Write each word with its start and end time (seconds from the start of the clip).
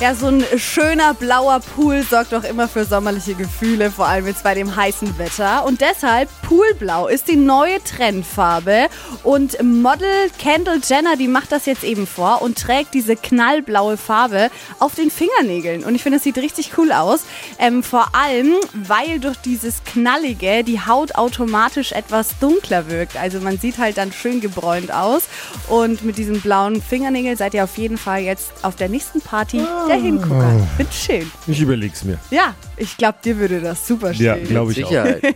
Ja, 0.00 0.14
so 0.14 0.28
ein 0.28 0.44
schöner 0.56 1.12
blauer 1.12 1.58
Pool 1.58 2.04
sorgt 2.04 2.32
doch 2.32 2.44
immer 2.44 2.68
für 2.68 2.84
sommerliche 2.84 3.34
Gefühle, 3.34 3.90
vor 3.90 4.06
allem 4.06 4.28
jetzt 4.28 4.44
bei 4.44 4.54
dem 4.54 4.76
heißen 4.76 5.18
Wetter. 5.18 5.64
Und 5.66 5.80
deshalb 5.80 6.28
Poolblau 6.42 7.08
ist 7.08 7.26
die 7.26 7.34
neue 7.34 7.82
Trendfarbe. 7.82 8.86
Und 9.24 9.60
Model 9.60 10.30
Kendall 10.38 10.80
Jenner, 10.88 11.16
die 11.16 11.26
macht 11.26 11.50
das 11.50 11.66
jetzt 11.66 11.82
eben 11.82 12.06
vor 12.06 12.42
und 12.42 12.56
trägt 12.56 12.94
diese 12.94 13.16
knallblaue 13.16 13.96
Farbe 13.96 14.52
auf 14.78 14.94
den 14.94 15.10
Fingernägeln. 15.10 15.82
Und 15.82 15.96
ich 15.96 16.04
finde, 16.04 16.18
es 16.18 16.22
sieht 16.22 16.38
richtig 16.38 16.78
cool 16.78 16.92
aus. 16.92 17.24
Ähm, 17.58 17.82
vor 17.82 18.14
allem, 18.14 18.54
weil 18.72 19.18
durch 19.18 19.38
dieses 19.38 19.82
Knallige 19.82 20.62
die 20.62 20.80
Haut 20.80 21.16
automatisch 21.16 21.90
etwas 21.90 22.38
dunkler 22.38 22.88
wirkt. 22.88 23.16
Also 23.16 23.40
man 23.40 23.58
sieht 23.58 23.78
halt 23.78 23.98
dann 23.98 24.12
schön 24.12 24.40
gebräunt 24.40 24.94
aus. 24.94 25.24
Und 25.66 26.04
mit 26.04 26.18
diesen 26.18 26.40
blauen 26.40 26.80
Fingernägeln 26.80 27.36
seid 27.36 27.52
ihr 27.54 27.64
auf 27.64 27.76
jeden 27.78 27.98
Fall 27.98 28.20
jetzt 28.20 28.52
auf 28.62 28.76
der 28.76 28.88
nächsten 28.88 29.20
Party 29.20 29.58
der 29.88 29.96
Hingucker. 29.96 30.66
Wird 30.76 30.94
schön. 30.94 31.30
Ich 31.46 31.60
überleg's 31.60 32.04
mir. 32.04 32.18
Ja, 32.30 32.54
ich 32.76 32.96
glaube, 32.96 33.18
dir 33.24 33.36
würde 33.38 33.60
das 33.60 33.86
super 33.86 34.12
Ja, 34.12 34.34
stehen. 34.36 34.48
glaube 34.48 34.72
ich 34.72 34.84
auch. 34.84 34.88
Sicherheit. 34.88 35.22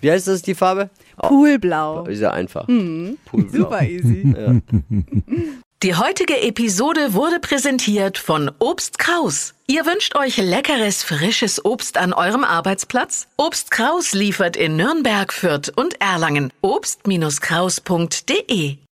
Wie 0.00 0.10
heißt 0.10 0.26
das, 0.28 0.42
die 0.42 0.54
Farbe? 0.54 0.90
Oh, 1.22 1.28
Poolblau. 1.28 2.04
ist 2.06 2.20
ja 2.20 2.30
einfach. 2.32 2.66
Poolblau. 2.66 3.48
Super 3.52 3.82
easy. 3.82 4.34
Die 5.82 5.94
heutige 5.94 6.40
Episode 6.40 7.12
wurde 7.12 7.38
präsentiert 7.38 8.16
von 8.16 8.50
Obst 8.60 8.98
Kraus. 8.98 9.52
Ihr 9.66 9.84
wünscht 9.84 10.16
euch 10.16 10.38
leckeres, 10.38 11.02
frisches 11.02 11.62
Obst 11.66 11.98
an 11.98 12.14
eurem 12.14 12.44
Arbeitsplatz? 12.44 13.28
Obst 13.36 13.70
Kraus 13.70 14.14
liefert 14.14 14.56
in 14.56 14.76
Nürnberg, 14.76 15.34
Fürth 15.34 15.70
und 15.76 16.00
Erlangen. 16.00 16.50
Obst-Kraus.de 16.62 18.78